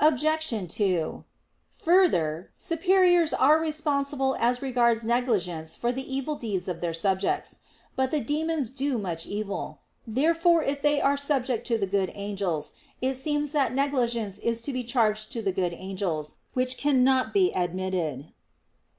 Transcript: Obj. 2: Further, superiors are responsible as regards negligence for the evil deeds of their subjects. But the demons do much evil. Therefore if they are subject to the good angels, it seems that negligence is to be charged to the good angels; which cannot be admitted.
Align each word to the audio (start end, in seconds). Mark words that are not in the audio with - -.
Obj. 0.00 0.74
2: 0.76 1.24
Further, 1.82 2.50
superiors 2.56 3.34
are 3.34 3.60
responsible 3.60 4.34
as 4.40 4.62
regards 4.62 5.04
negligence 5.04 5.76
for 5.76 5.92
the 5.92 6.10
evil 6.10 6.36
deeds 6.36 6.68
of 6.68 6.80
their 6.80 6.94
subjects. 6.94 7.58
But 7.94 8.10
the 8.10 8.20
demons 8.22 8.70
do 8.70 8.96
much 8.96 9.26
evil. 9.26 9.82
Therefore 10.06 10.62
if 10.62 10.80
they 10.80 11.02
are 11.02 11.18
subject 11.18 11.66
to 11.66 11.76
the 11.76 11.86
good 11.86 12.10
angels, 12.14 12.72
it 13.02 13.16
seems 13.18 13.52
that 13.52 13.74
negligence 13.74 14.38
is 14.38 14.62
to 14.62 14.72
be 14.72 14.84
charged 14.84 15.30
to 15.32 15.42
the 15.42 15.52
good 15.52 15.74
angels; 15.74 16.36
which 16.54 16.78
cannot 16.78 17.34
be 17.34 17.52
admitted. 17.52 18.32